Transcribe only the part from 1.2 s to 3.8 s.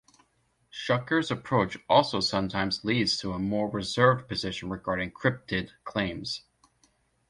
approach also sometimes leads to a more